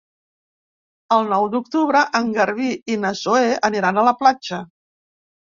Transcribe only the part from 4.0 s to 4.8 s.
a la platja.